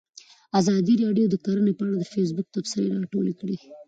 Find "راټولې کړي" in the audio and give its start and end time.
2.97-3.57